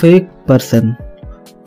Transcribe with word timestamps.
Fake 0.00 0.28
person 0.48 0.94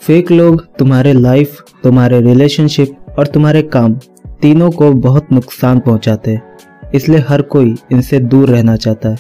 fake 0.02 0.32
लोग 0.32 0.66
तुम्हारे 0.78 1.14
life 1.14 1.64
तुम्हारे 1.84 2.22
रिलेशनशिप 2.22 3.16
और 3.20 3.28
तुम्हारे 3.28 3.62
काम 3.62 3.94
तीनों 4.42 4.70
को 4.72 4.92
बहुत 4.92 5.32
नुकसान 5.32 5.80
पहुंचाते 5.80 6.32
हैं। 6.32 6.92
इसलिए 6.96 7.20
हर 7.20 7.42
कोई 7.42 7.76
इनसे 7.92 8.20
दूर 8.20 8.50
रहना 8.50 8.76
चाहता 8.76 9.10
है। 9.10 9.18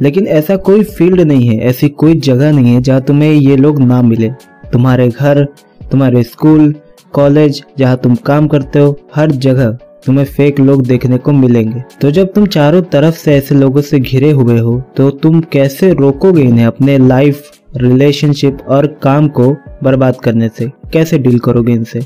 लेकिन 0.00 0.26
ऐसा 0.26 0.56
कोई 0.56 0.82
फ़ील्ड 0.82 1.20
नहीं 1.20 1.48
है, 1.48 1.58
ऐसी 1.60 1.88
कोई 1.88 2.14
जगह 2.14 2.52
नहीं 2.52 2.74
है 2.74 2.80
जहाँ 2.80 3.00
तुम्हें 3.00 3.32
ये 3.32 3.56
लोग 3.56 3.78
ना 3.78 4.02
मिले। 4.02 4.30
तुम्हारे 4.72 5.08
घर, 5.08 5.44
तुम्हारे 5.90 6.22
स्कूल 6.22 6.74
कॉलेज 7.12 7.64
जहाँ 7.78 7.96
तुम 7.96 8.14
काम 8.14 8.48
करते 8.48 8.78
हो, 8.78 8.98
हर 9.14 9.30
जगह 9.30 9.76
तुम्हें 10.06 10.24
फेक 10.26 10.60
लोग 10.60 10.82
देखने 10.86 11.18
को 11.18 11.32
मिलेंगे। 11.32 11.82
तो 12.00 12.10
जब 12.10 12.32
तुम 12.32 12.46
चारों 12.46 12.82
तरफ़ 12.92 13.14
से 13.14 13.34
ऐसे 13.34 13.54
लोगों 13.54 13.80
से 13.80 14.00
घिरे 14.00 14.30
हुए 14.30 14.58
हो 14.58 14.78
तो 14.96 15.10
तुम 15.22 15.40
कैसे 15.52 15.92
रोकोगे 15.94 16.42
इन्हें 16.42 16.66
अपने 16.66 16.98
लाइफ 16.98 17.50
रिलेशनशिप 17.76 18.58
और 18.68 18.86
काम 19.02 19.28
को 19.28 19.50
बर्बाद 19.82 20.20
करने 20.20 20.48
से? 20.48 20.70
कैसे 20.92 21.18
डील 21.18 21.38
करोगे 21.38 21.72
इनसे? 21.72 22.00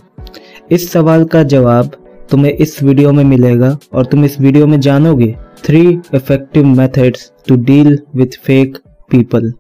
इस 0.70 0.91
सवाल 0.92 1.24
का 1.24 1.42
जवाब 1.45 1.91
तुम्हें 2.30 2.52
इस 2.52 2.83
वीडियो 2.83 3.12
में 3.12 3.24
मिलेगा 3.24 3.77
और 3.92 4.06
तुम 4.06 4.24
इस 4.24 4.41
वीडियो 4.41 4.66
में 4.66 4.78
जानोगे 4.80 5.34
three 5.64 5.80
effective 6.14 6.64
methods 6.66 7.30
to 7.48 7.56
deal 7.64 7.98
with 8.16 8.38
fake 8.45 8.78
people 9.11 9.52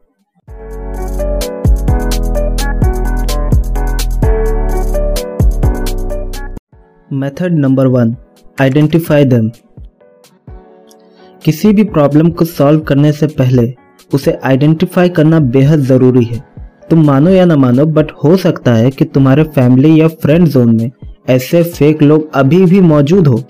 method 7.10 7.58
number 7.58 7.86
one 7.86 8.14
identify 8.58 9.24
them 9.24 9.48
किसी 11.44 11.72
भी 11.72 11.84
प्रॉब्लम 11.84 12.28
को 12.30 12.44
सॉल्व 12.44 12.80
करने 12.80 13.10
से 13.12 13.26
पहले 13.28 13.72
उसे 14.14 14.36
आइडेंटिफाई 14.44 15.08
करना 15.08 15.40
बेहद 15.40 15.80
ज़रूरी 15.80 16.24
है। 16.24 16.38
तुम 16.90 17.04
मानो 17.06 17.30
या 17.30 17.44
ना 17.44 17.56
मानो 17.56 17.86
बट 17.86 18.12
हो 18.24 18.36
सकता 18.36 18.74
है 18.74 18.90
कि 18.90 19.04
तुम्हारे 19.04 19.44
फैमिली 19.44 20.00
या 20.00 20.08
फ्रेंड 20.08 20.46
जोन 20.48 20.74
में 20.76 20.90
ऐसे 21.28 21.62
फेक 21.62 22.02
लोग 22.02 22.30
अभी 22.34 22.64
भी 22.64 22.80
मौजूद 22.82 23.26
हो, 23.26 23.42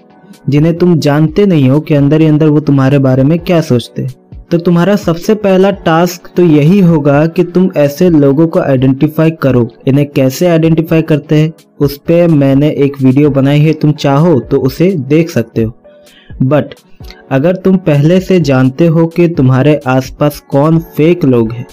जिन्हें 0.49 0.77
तुम 0.79 0.99
जानते 0.99 1.47
नहीं 1.47 1.69
हो 1.71 1.81
कि 1.81 1.95
अंदर 1.95 2.21
ही 2.21 2.27
अंदर 2.27 2.49
वो 2.49 2.61
तुम्हारे 2.61 2.99
बारे 2.99 3.23
में 3.23 3.39
क्या 3.39 3.61
सोचते 3.61 4.03
हैं। 4.03 4.15
तो 4.51 4.59
तुम्हारा 4.59 4.95
सबसे 4.97 5.35
पहला 5.37 5.71
टास्क 5.85 6.29
तो 6.37 6.43
यही 6.43 6.81
होगा 6.81 7.27
कि 7.27 7.45
तुम 7.45 7.69
ऐसे 7.77 8.09
लोगों 8.11 8.47
को 8.47 8.61
आइडेंटिफाई 8.61 9.31
करो। 9.43 9.69
इन्हें 9.89 10.07
कैसे 10.09 10.47
आइडेंटिफाई 10.47 11.03
करते 11.03 11.37
हैं? 11.37 11.53
उस 11.81 11.97
पर 12.01 12.27
मैंने 12.31 12.71
एक 12.77 13.01
वीडियो 13.03 13.31
बनाई 13.31 13.61
है, 13.61 13.73
तुम 13.73 13.93
चाहो 13.95 14.39
तो 14.41 14.61
उसे 14.61 14.91
देख 15.09 15.31
सकते 15.31 15.63
हो। 15.63 15.73
बट 16.43 16.75
अगर 17.31 17.57
तुम 17.57 17.77
पहले 17.79 18.21
से 18.21 18.39
जानते 18.43 18.87
हो 18.87 19.07
कि 19.07 19.29
तुम्हारे 19.31 19.81
आसपास 19.87 20.43
कौन 20.51 20.79
फेक 20.97 21.25
लोग 21.25 21.53
हैं 21.53 21.67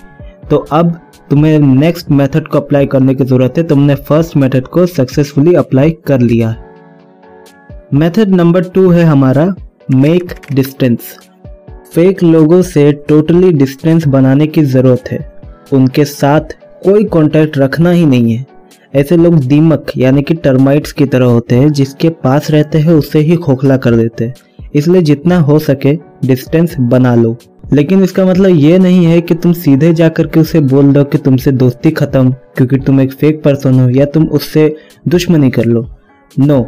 तो 0.49 0.57
अब 0.71 0.99
तुम्हें 1.29 1.59
नेक्स्ट 1.59 2.09
मेथड 2.11 2.47
को 2.47 2.57
अप्लाई 2.57 2.85
करने 2.85 3.15
की 3.15 3.23
ज़रूरत 3.23 3.57
है। 3.57 3.63
तुमने 3.63 3.95
फ़र्स्ट 3.97 4.35
मेथड 4.37 4.67
को 4.67 4.85
सक्सेसफुली 4.87 5.53
अप्लाई 5.55 5.91
कर 6.07 6.21
लिया 6.21 6.55
मेथड 7.93 8.29
नंबर 8.31 8.63
टू 8.65 8.89
है 8.89 9.03
हमारा 9.03 9.53
मेक 9.93 10.33
डिस्टेंस 10.51 11.17
फेक 11.95 12.23
लोगों 12.23 12.61
से 12.61 12.91
टोटली 12.91 13.51
डिस्टेंस 13.51 14.07
बनाने 14.07 14.47
की 14.47 14.63
ज़रूरत 14.63 15.03
है। 15.11 15.33
उनके 15.73 16.05
साथ 16.05 16.41
कोई 16.83 17.03
कांटेक्ट 17.03 17.57
रखना 17.57 17.91
ही 17.91 18.05
नहीं 18.05 18.33
है। 18.33 18.45
ऐसे 18.95 19.17
लोग 19.17 19.35
दीमक 19.39 19.85
यानी 19.97 20.21
कि 20.21 20.33
टर्माइट्स 20.33 20.91
की 20.91 21.05
तरह 21.05 21.25
होते 21.25 21.55
हैं 21.55 21.71
जिसके 21.71 22.09
पास 22.09 22.51
रहते 22.51 22.77
हैं 22.77 22.93
उसे 22.93 23.19
ही 23.19 23.35
खोखला 23.35 23.77
कर 23.77 23.95
देते 23.95 24.25
हैं। 24.25 24.33
इसलिए 24.75 25.01
जितना 25.01 25.37
हो 25.39 25.59
सके 25.59 25.93
डिस्टेंस 26.25 26.75
बना 26.79 27.15
लो। 27.15 27.37
लेकिन 27.73 28.03
इसका 28.03 28.25
मतलब 28.25 28.49
ये 28.49 28.77
नहीं 28.77 29.05
है 29.05 29.21
कि 29.21 29.35
तुम 29.35 29.53
सीधे 29.53 29.93
जाकर 29.93 30.27
के 30.27 30.39
उसे 30.39 30.59
बोल 30.59 30.93
दो 30.93 31.03
कि 31.03 31.17
तुमसे 31.17 31.51
दोस्ती 31.51 31.91
खत्म 31.91 32.31
क्योंकि 32.31 32.77
तुम 32.77 33.01
एक 33.01 33.11
फेक 33.11 33.43
पर्सन 33.43 33.79
हो 33.79 33.89
या 33.89 34.05
तुम 34.05 34.27
उससे 34.27 34.75
दुश्मनी 35.07 35.49
कर 35.49 35.65
लो। 35.65 35.89
नो 36.39 36.59
no, 36.59 36.65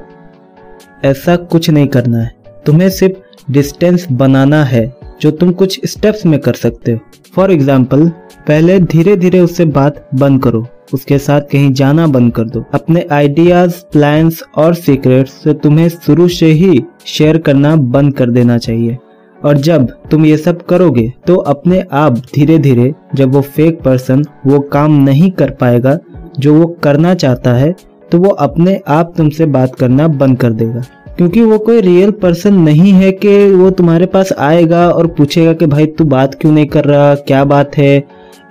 ऐसा 1.05 1.35
कुछ 1.35 1.69
नहीं 1.69 1.87
करना 1.87 2.17
है। 2.17 2.31
तुम्हें 2.65 2.89
सिर्फ़ 2.89 3.51
डिस्टेंस 3.51 4.07
बनाना 4.11 4.63
है। 4.63 5.02
जो 5.23 5.31
तुम 5.31 5.51
कुछ 5.53 5.79
स्टेप्स 5.85 6.25
में 6.25 6.39
कर 6.39 6.53
सकते 6.55 6.91
हो। 6.91 6.99
फॉर 7.35 7.51
एग्ज़ाम्पल 7.51 8.07
पहले 8.47 8.79
धीरे 8.81 9.15
धीरे 9.17 9.39
उससे 9.39 9.65
बात 9.67 10.07
बंद 10.15 10.41
करो। 10.43 10.65
उसके 10.93 11.17
साथ 11.19 11.41
कहीं 11.51 11.71
जाना 11.73 12.07
बंद 12.07 12.33
कर 12.33 12.43
दो। 12.45 12.63
अपने 12.73 13.05
आइडियाज़ 13.11 13.81
प्लान्स 13.93 14.43
और 14.57 14.73
सीक्रेट्स 14.75 15.31
से 15.43 15.53
तुम्हें 15.55 15.87
शुरू 15.89 16.27
से 16.29 16.51
ही 16.53 16.83
शेयर 17.07 17.37
करना 17.39 17.75
बंद 17.75 18.13
कर 18.13 18.29
देना 18.29 18.57
चाहिए। 18.57 18.97
और 19.39 19.57
जब 19.59 19.87
तुम 20.11 20.25
ये 20.25 20.37
सब 20.37 20.65
करोगे 20.65 21.11
तो 21.27 21.35
अपने 21.35 21.83
आप 21.93 22.17
धीरे 22.35 22.57
धीरे 22.59 22.93
जब 23.15 23.33
वो 23.33 23.41
फेक 23.43 23.81
पर्सन 23.81 24.23
वो 24.45 24.59
काम 24.73 24.91
नहीं 25.03 25.31
कर 25.31 25.51
पाएगा, 25.53 25.97
जो 26.39 26.53
वो 26.53 26.67
करना 26.83 27.13
चाहता 27.15 27.53
है 27.53 27.73
तो 28.11 28.17
वो 28.19 28.29
अपने 28.29 28.79
आप 28.89 29.13
तुमसे 29.17 29.45
बात 29.47 29.75
करना 29.75 30.07
बंद 30.09 30.37
कर 30.39 30.51
देगा। 30.53 30.83
क्योंकि 31.17 31.41
वो 31.41 31.57
कोई 31.59 31.81
रियल 31.81 32.11
पर्सन 32.11 32.53
नहीं 32.55 32.91
है 32.93 33.11
कि 33.13 33.51
वो 33.51 33.69
तुम्हारे 33.71 34.05
पास 34.05 34.31
आएगा 34.33 34.87
और 34.89 35.07
पूछेगा 35.07 35.53
कि 35.53 35.65
भाई 35.65 35.85
तू 35.87 36.05
बात 36.05 36.35
क्यों 36.35 36.51
नहीं 36.51 36.65
कर 36.65 36.85
रहा, 36.85 37.13
क्या 37.15 37.43
बात 37.45 37.77
है? 37.77 38.03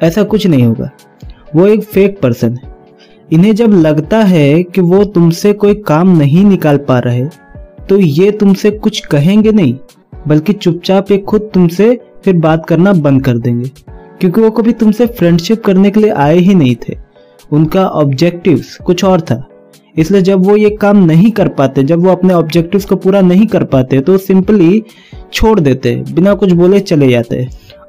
ऐसा 0.03 0.23
कुछ 0.25 0.47
नहीं 0.47 0.63
होगा। 0.63 0.91
वो 1.57 1.67
एक 1.67 1.83
फेक 1.85 2.19
पर्सन 2.21 2.55
है। 2.55 2.71
इन्हें 3.31 3.55
जब 3.55 3.73
लगता 3.77 4.19
है 4.19 4.63
कि 4.65 4.81
वो 4.81 5.05
तुमसे 5.07 5.53
कोई 5.55 5.75
काम 5.87 6.17
नहीं 6.19 6.45
निकाल 6.45 6.77
पा 6.79 6.99
रहे 6.99 7.25
तो 7.89 7.97
ये 7.99 8.31
तुमसे 8.31 8.71
कुछ 8.73 8.99
कहेंगे 9.07 9.53
नहीं, 9.53 9.75
बल्कि 10.29 10.53
चुपचाप 10.53 11.11
ये 11.11 11.19
खुद 11.19 11.51
तुमसे 11.55 11.99
फिर 12.25 12.35
बात 12.37 12.67
करना 12.67 12.93
बंद 12.95 13.25
कर 13.25 13.39
देंगे, 13.39 13.71
क्योंकि 14.21 14.41
वो 14.41 14.51
कभी 14.51 14.73
तुमसे 14.73 15.07
फ्रेंडशिप 15.09 15.65
करने 15.65 15.91
के 15.91 16.01
लिए 16.01 16.11
आए 16.11 16.37
ही 16.39 16.55
नहीं 16.55 16.77
थे। 16.83 16.97
उनका 17.53 17.87
ऑब्जेक्टिव्स 17.87 18.77
कुछ 18.77 19.05
और 19.05 19.21
था। 19.21 19.45
इसलिए 19.97 20.23
जब 20.23 20.45
वो 20.47 20.57
ये 20.57 20.71
काम 20.73 21.05
नहीं 21.05 21.31
कर 21.31 21.49
पाते, 21.51 21.83
जब 21.83 22.05
वो 22.05 22.11
अपने 22.11 22.35
ऑब्जेक्टिव्स 22.35 22.85
को 22.85 22.97
पूरा 22.97 23.21
नहीं 23.21 23.47
कर 23.47 23.65
पाते 23.65 24.01
तो 24.01 24.17
सिंपली 24.19 24.83
छोड़ 25.33 25.59
देते, 25.61 25.95
बिना 26.13 26.35
कुछ 26.35 26.53
बोले 26.53 26.81
चले 26.81 27.09
जाते। 27.09 27.47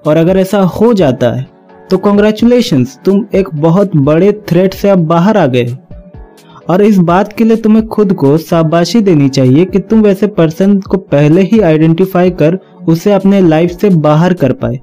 और 0.08 0.18
अगर 0.18 0.38
ऐसा 0.38 0.60
हो 0.60 0.94
जाता 0.94 1.32
है 1.32 1.48
तो 1.90 1.98
कॉन्ग्रेचुलेशन 1.98 2.86
तुम 3.06 3.26
एक 3.36 3.50
बहुत 3.56 3.96
बड़े 3.96 4.32
थ्रेट 4.50 4.74
से 4.74 4.90
अब 4.90 5.06
बाहर 5.08 5.38
आ 5.38 5.46
गए। 5.48 5.78
और 6.70 6.82
इस 6.82 6.98
बात 7.00 7.34
के 7.34 7.44
लिए 7.44 7.58
तुम्हें 7.58 7.86
खुद 7.88 8.14
को 8.14 8.38
शाबाशी 8.40 9.02
देनी 9.02 9.28
चाहिए 9.30 9.66
कि 9.66 9.80
तुम 9.80 10.02
वैसे 10.02 10.28
पर्सन 10.30 10.80
को 10.82 10.98
पहले 10.98 11.42
ही 11.42 11.60
आइडेंटिफाई 11.62 12.30
कर, 12.32 12.58
उसे 12.88 13.12
अपने 13.12 13.42
लाइफ 13.42 13.72
से 13.72 13.90
बाहर 13.90 14.34
कर 14.34 14.52
पाए। 14.54 14.80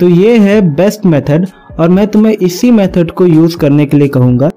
तो 0.00 0.08
ये 0.08 0.36
है 0.38 0.60
बेस्ट 0.74 1.06
मेथड 1.06 1.46
और 1.78 1.88
मैं 1.88 2.06
तुम्हें 2.06 2.32
इसी 2.34 2.70
मेथड 2.70 3.10
को 3.10 3.26
यूज़ 3.26 3.56
करने 3.58 3.86
के 3.86 3.96
लिए 3.96 4.08
कहूँगा। 4.08 4.50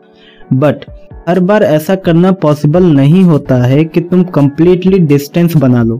बट 0.54 0.86
हर 1.28 1.40
बार 1.40 1.64
ऐसा 1.64 1.96
करना 1.96 2.32
पॉसिबल 2.32 2.84
नहीं 2.86 3.24
होता 3.24 3.56
है 3.56 3.84
कि 3.86 4.02
तुम 4.02 4.22
कंप्लीटली 4.26 5.00
डिस्टेंस 5.00 5.56
बना 5.56 5.82
लो। 5.84 6.00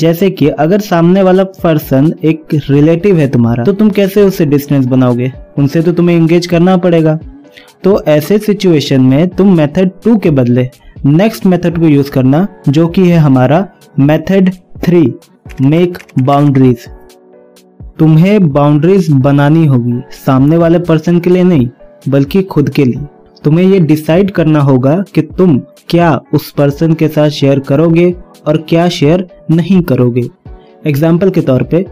जैसे 0.00 0.30
कि 0.30 0.48
अगर 0.48 0.80
सामने 0.80 1.22
वाला 1.22 1.44
पर्सन 1.62 2.12
एक 2.24 2.54
रिलेटिव 2.70 3.18
है 3.18 3.26
तुम्हारा 3.28 3.64
तो 3.64 3.72
तुम 3.72 3.90
कैसे 3.90 4.22
उससे 4.22 4.46
डिस्टेंस 4.46 4.86
बनाओगे? 4.86 5.32
उनसे 5.58 5.82
तो 5.82 5.92
तुम्हें 5.92 6.16
एंगेज 6.16 6.46
करना 6.46 6.76
पड़ेगा। 6.76 7.18
तो 7.84 8.00
ऐसे 8.04 8.38
सिचुएशन 8.38 9.00
में 9.00 9.28
तुम 9.28 9.56
मेथड 9.56 9.90
टू 10.04 10.16
के 10.16 10.30
बदले 10.30 10.68
नेक्स्ट 11.06 11.46
मेथड 11.46 11.78
को 11.78 11.86
यूज़ 11.86 12.10
करना, 12.10 12.46
जो 12.68 12.86
कि 12.86 13.08
है 13.08 13.18
हमारा 13.18 13.66
मेथड 13.98 14.50
थ्री 14.82 15.12
मेक 15.60 15.98
बाउंड्रीज 16.18 16.86
तुम्हें 17.98 18.48
बाउंड्रीज 18.48 19.10
बनानी 19.12 19.66
होगी, 19.66 20.00
सामने 20.16 20.56
वाले 20.56 20.78
पर्सन 20.78 21.18
के 21.20 21.30
लिए 21.30 21.42
नहीं, 21.42 21.68
बल्कि 22.08 22.42
खुद 22.42 22.68
के 22.70 22.84
लिए। 22.84 23.06
तुम्हें 23.44 23.64
ये 23.64 23.80
डिसाइड 23.80 24.30
करना 24.30 24.60
होगा 24.60 24.96
कि 25.14 25.22
तुम 25.38 25.58
क्या 25.88 26.20
उस 26.34 26.50
पर्सन 26.50 26.92
के 26.92 27.08
साथ 27.08 27.28
शेयर 27.30 27.58
करोगे 27.60 28.14
और 28.46 28.56
क्या 28.68 28.88
शेयर 28.88 29.26
नहीं 29.50 29.80
करोगे। 29.82 30.22
एग्ज़ाम्पल 30.86 31.30
के 31.30 31.40
तौर 31.40 31.62
पे, 31.62 31.84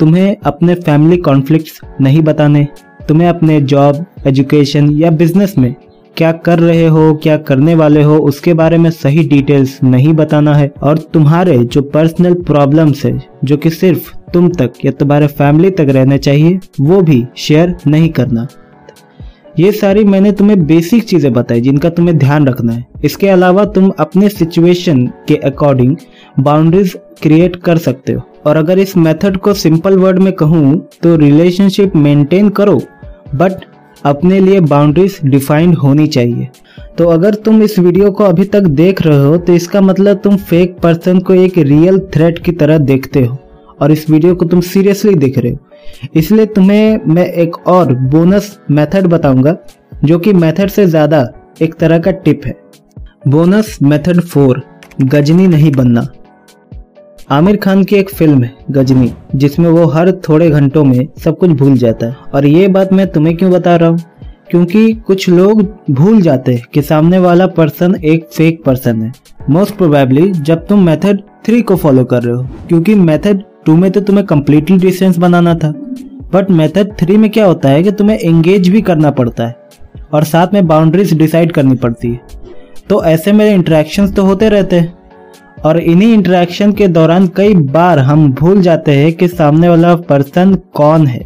तुम्हें 0.00 0.36
अपने 0.36 0.74
फैमिली 0.74 1.16
कॉन्फ्लिक्ट्स 1.16 1.80
नहीं 2.00 2.22
बताने, 2.22 2.66
तुम्हें 3.08 3.28
अपने 3.28 3.60
जॉब 3.62 4.04
एजुकेशन 4.26 4.90
या 4.92 5.10
बिज़नेस 5.10 5.56
में 5.58 5.74
क्या 6.16 6.30
कर 6.34 6.58
रहे 6.58 6.86
हो, 6.86 7.12
क्या 7.14 7.36
करने 7.38 7.74
वाले 7.74 8.02
हो, 8.02 8.16
उसके 8.18 8.54
बारे 8.54 8.78
में 8.78 8.90
सही 8.90 9.22
डिटेल्स 9.28 9.78
नहीं 9.82 10.12
बताना 10.12 10.54
है। 10.54 10.70
और 10.82 10.98
तुम्हारे 11.12 11.56
जो 11.58 11.82
पर्सनल 11.82 12.34
प्रॉब्लम्स 12.42 13.04
है, 13.04 13.18
जो 13.44 13.56
कि 13.56 13.70
सिर्फ़ 13.70 14.10
तुम 14.32 14.48
तक 14.50 14.72
या 14.84 14.92
तुम्हारे 14.92 15.26
फैमिली 15.26 15.70
तक 15.70 15.86
रहने 15.88 16.18
चाहिए, 16.18 16.58
वो 16.80 17.00
भी 17.02 17.24
शेयर 17.36 17.76
नहीं 17.86 18.08
करना। 18.10 18.46
ये 19.58 19.70
सारी 19.72 20.04
मैंने 20.04 20.32
तुम्हें 20.32 20.66
बेसिक 20.66 21.04
चीज़ें 21.04 21.32
बताई 21.32 21.60
जिनका 21.60 21.88
तुम्हें 21.90 22.16
ध्यान 22.18 22.46
रखना 22.48 22.72
है। 22.72 22.84
इसके 23.04 23.28
अलावा 23.28 23.64
तुम 23.66 23.88
अपने 24.00 24.28
सिचुएशन 24.28 25.06
के 25.28 25.36
अकॉर्डिंग 25.36 25.96
बाउंड्रीज 26.40 26.96
क्रिएट 27.22 27.56
कर 27.56 27.78
सकते 27.78 28.12
हो। 28.12 28.22
और 28.46 28.56
अगर 28.56 28.78
इस 28.78 28.96
मेथड 28.96 29.36
को 29.36 29.54
सिंपल 29.54 29.96
वर्ड 29.98 30.18
में 30.18 30.32
कहूँ 30.32 30.78
तो 31.02 31.16
रिलेशनशिप 31.16 31.96
मेंटेन 31.96 32.48
करो 32.50 32.80
बट 33.34 33.64
अपने 34.04 34.40
लिए 34.40 34.60
बाउंड्रीज 34.60 35.18
डिफाइंड 35.24 35.74
होनी 35.74 36.06
चाहिए। 36.08 36.48
तो 36.98 37.06
अगर 37.08 37.34
तुम 37.36 37.62
इस 37.62 37.78
वीडियो 37.78 38.10
को 38.10 38.24
अभी 38.24 38.44
तक 38.46 38.62
देख 38.76 39.02
रहे 39.02 39.24
हो 39.24 39.36
तो 39.38 39.52
इसका 39.52 39.80
मतलब 39.80 40.20
तुम 40.24 40.36
फेक 40.38 40.76
पर्सन 40.82 41.18
को 41.18 41.34
एक 41.34 41.58
रियल 41.58 41.98
थ्रेट 42.14 42.38
की 42.38 42.52
तरह 42.52 42.78
देखते 42.80 43.24
हो। 43.24 43.38
और 43.80 43.92
इस 43.92 44.08
वीडियो 44.10 44.34
को 44.34 44.44
तुम 44.44 44.60
सीरियसली 44.62 45.14
देख 45.16 45.38
रहे 45.38 45.52
हो। 45.52 45.58
इसलिए 46.16 46.46
तुम्हें 46.46 47.00
मैं 47.06 47.26
एक 47.26 47.56
और 47.68 47.92
बोनस 47.94 48.58
मेथड 48.70 49.06
बताऊँगा, 49.06 49.56
जो 50.04 50.18
कि 50.18 50.32
मेथड 50.32 50.68
से 50.68 50.86
ज़्यादा 50.86 51.26
एक 51.62 51.74
तरह 51.74 51.98
का 51.98 52.10
टिप 52.10 52.46
है। 52.46 52.56
बोनस 53.28 53.78
मेथड 53.82 54.20
फोर 54.20 54.62
गजनी 55.02 55.46
नहीं 55.46 55.72
बनना। 55.72 56.06
आमिर 57.30 57.56
खान 57.56 57.82
की 57.84 57.96
एक 57.96 58.10
फ़िल्म 58.10 58.42
है, 58.42 58.54
गजनी, 58.70 59.12
जिसमें 59.34 59.68
वो 59.70 59.84
हर 59.86 60.10
थोड़े 60.28 60.48
घंटों 60.50 60.84
में 60.84 61.08
सब 61.24 61.38
कुछ 61.38 61.50
भूल 61.50 61.76
जाता 61.76 62.06
है। 62.06 62.16
और 62.34 62.46
ये 62.46 62.68
बात 62.68 62.92
मैं 62.92 63.06
तुम्हें 63.06 63.36
क्यों 63.36 63.50
बता 63.52 63.76
रहा 63.76 63.88
हूँ? 63.88 63.98
क्योंकि 64.50 64.92
कुछ 65.06 65.28
लोग 65.28 65.62
भूल 65.90 66.20
जाते 66.20 66.54
हैं 66.54 66.62
कि 66.74 66.82
सामने 66.82 67.18
वाला 67.18 67.46
पर्सन 67.46 67.94
एक 67.94 68.26
फेक 68.26 68.62
पर्सन 68.64 69.02
है। 69.02 69.12
मोस्ट 69.50 69.74
प्रोबेबली 69.74 70.30
जब 70.30 70.66
तुम 70.66 70.84
मेथड 70.86 71.20
थ्री 71.44 71.60
को 71.62 71.76
फॉलो 71.76 72.04
कर 72.04 72.22
रहे 72.22 72.34
हो, 72.34 72.42
क्योंकि 72.68 72.94
मेथड 72.94 73.42
टू 73.66 73.76
में 73.76 73.90
तो 73.90 74.00
तुम्हें 74.00 74.26
कम्प्लीटली 74.26 74.76
डिस्टेंस 74.78 75.18
बनाना 75.18 75.54
था। 75.54 75.72
बट 76.32 76.50
मेथड 76.50 76.92
थ्री 76.98 77.16
में 77.16 77.30
क्या 77.30 77.46
होता 77.46 77.68
है 77.68 77.82
कि 77.82 77.92
तुम्हें 77.92 78.18
एंगेज 78.18 78.68
भी 78.68 78.80
करना 78.82 79.10
पड़ता 79.10 79.46
है 79.46 79.56
और 80.12 80.24
साथ 80.24 80.54
में 80.54 80.66
बाउंड्रीज 80.66 81.12
डिसाइड 81.14 81.52
करनी 81.52 81.74
पड़ती 81.74 82.08
है। 82.08 82.20
तो 82.88 83.02
ऐसे 83.04 83.32
में 83.32 83.48
इंटरेक्शन 83.50 84.08
तो 84.08 84.24
होते 84.24 84.48
रहते 84.48 84.76
हैं। 84.76 84.98
और 85.64 85.78
इन्हीं 85.78 86.12
इंटरेक्शन 86.14 86.72
के 86.72 86.86
दौरान 86.88 87.26
कई 87.26 87.54
बार 87.54 87.98
हम 87.98 88.32
भूल 88.32 88.60
जाते 88.62 88.92
हैं 88.92 89.12
कि 89.12 89.28
सामने 89.28 89.68
वाला 89.68 89.94
पर्सन 89.96 90.54
कौन 90.74 91.06
है। 91.06 91.20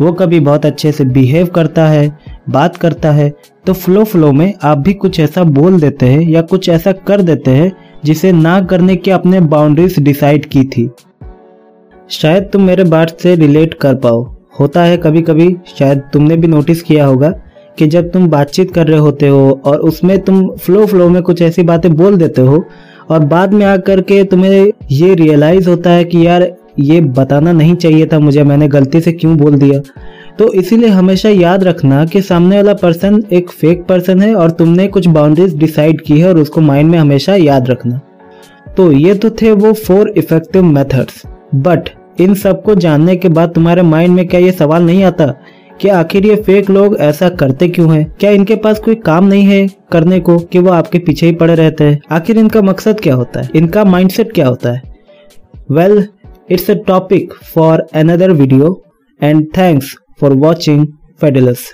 वो 0.00 0.12
कभी 0.12 0.40
बहुत 0.40 0.66
अच्छे 0.66 0.92
से 0.92 1.04
बिहेव 1.04 1.46
करता 1.46 1.86
है, 1.88 2.18
बात 2.50 2.76
करता 2.76 3.10
है 3.10 3.32
तो 3.66 3.72
फ्लो 3.72 4.04
फ्लो 4.04 4.32
में 4.32 4.52
आप 4.62 4.78
भी 4.78 4.94
कुछ 4.94 5.20
ऐसा 5.20 5.44
बोल 5.44 5.80
देते 5.80 6.06
हैं 6.06 6.20
या 6.22 6.42
कुछ 6.42 6.68
ऐसा 6.68 6.92
कर 6.92 7.22
देते 7.22 7.50
हैं 7.50 7.70
जिसे 8.04 8.32
ना 8.32 8.60
करने 8.62 8.96
की 8.96 9.10
आपने 9.10 9.40
बाउंड्रीज 9.42 9.98
डिसाइड 10.00 10.46
की 10.46 10.64
थी। 10.66 10.88
शायद 12.10 12.42
तुम 12.42 12.62
मेरे 12.62 12.84
बात 12.84 13.20
से 13.20 13.34
रिलेट 13.34 13.74
कर 13.74 13.94
पाओ। 13.94 14.22
होता 14.60 14.82
है 14.82 14.96
कभी 14.96 15.22
कभी 15.22 15.56
शायद 15.78 15.98
तुमने 16.12 16.36
भी 16.36 16.46
नोटिस 16.46 16.82
किया 16.82 17.06
होगा 17.06 17.30
कि 17.78 17.86
जब 17.86 18.10
तुम 18.10 18.26
बातचीत 18.28 18.72
कर 18.74 18.86
रहे 18.86 18.98
होते 18.98 19.28
हो 19.28 19.60
और 19.64 19.76
उसमें 19.76 20.18
तुम 20.18 20.56
फ्लो 20.56 20.86
फ्लो 20.86 21.08
में 21.08 21.22
कुछ 21.22 21.42
ऐसी 21.42 21.62
बातें 21.62 21.94
बोल 21.94 22.16
देते 22.16 22.42
हो 22.42 22.64
और 23.10 23.18
बाद 23.18 23.54
में 23.54 23.66
आकर 23.66 24.00
के 24.00 24.24
तुम्हें 24.24 24.72
ये 24.90 25.14
रियलाइज़ 25.14 25.68
होता 25.68 25.90
है 25.90 26.04
कि 26.04 26.26
यार, 26.26 26.56
ये 26.78 27.00
बताना 27.00 27.52
नहीं 27.52 27.74
चाहिए 27.74 28.06
था 28.06 28.18
मुझे, 28.18 28.42
मैंने 28.42 28.68
गलती 28.68 29.00
से 29.00 29.12
क्यों 29.12 29.36
बोल 29.36 29.56
दिया? 29.56 29.80
तो 30.38 30.52
इसीलिए 30.52 30.88
हमेशा 30.88 31.28
याद 31.28 31.64
रखना 31.64 32.04
कि 32.04 32.22
सामने 32.22 32.56
वाला 32.56 32.74
पर्सन 32.74 33.22
एक 33.32 33.50
फेक 33.50 33.84
पर्सन 33.84 34.20
है 34.20 34.34
और 34.34 34.50
तुमने 34.50 34.86
कुछ 34.86 35.06
बाउंड्रीज 35.06 35.56
डिसाइड 35.56 36.00
की 36.00 36.20
है 36.20 36.28
और 36.28 36.38
उसको 36.38 36.60
माइंड 36.60 36.90
में 36.90 36.98
हमेशा 36.98 37.34
याद 37.34 37.70
रखना। 37.70 38.00
तो 38.76 38.92
ये 38.92 39.14
तो 39.14 39.30
थे 39.30 39.52
वो 39.52 39.72
फोर 39.72 40.08
इफ़ेक्टिव 40.16 40.62
मेथड्स 40.62 41.22
बट 41.54 41.90
इन 42.20 42.34
सबको 42.34 42.74
जानने 42.74 43.16
के 43.16 43.28
बाद 43.28 43.54
तुम्हारे 43.54 43.82
माइंड 43.82 44.14
में 44.14 44.28
क्या 44.28 44.40
ये 44.40 44.52
सवाल 44.52 44.82
नहीं 44.82 45.04
आता 45.04 45.34
कि 45.80 45.88
आखिर 45.88 46.26
ये 46.26 46.36
फेक 46.36 46.70
लोग 46.70 46.96
ऐसा 46.96 47.28
करते 47.28 47.68
क्यों 47.68 47.94
हैं? 47.94 48.16
क्या 48.20 48.30
इनके 48.30 48.56
पास 48.56 48.80
कोई 48.80 48.94
काम 48.94 49.24
नहीं 49.24 49.44
है 49.44 49.68
करने 49.92 50.20
को 50.20 50.38
कि 50.38 50.58
वो 50.58 50.70
आपके 50.70 50.98
पीछे 50.98 51.26
ही 51.26 51.32
पड़े 51.32 51.54
रहते 51.54 51.84
हैं? 51.84 52.00
आखिर 52.10 52.38
इनका 52.38 52.62
मकसद 52.62 53.00
क्या 53.00 53.14
होता 53.14 53.40
है? 53.40 53.48
इनका 53.54 53.84
माइंडसेट 53.84 54.32
क्या 54.32 54.48
होता 54.48 54.72
है? 54.72 54.82
Well 55.70 56.08
it's 56.50 56.70
a 56.70 56.74
topic 56.74 57.34
for 57.54 57.86
another 57.94 58.30
video 58.30 58.84
and 59.22 59.46
thanks 59.56 59.96
for 60.20 60.32
watching 60.32 60.86
फेडलस 61.20 61.72